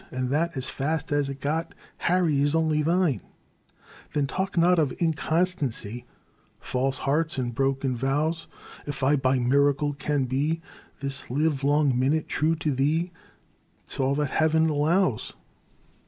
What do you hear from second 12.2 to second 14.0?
true to thee, 'T is